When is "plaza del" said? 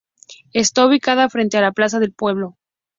1.73-2.11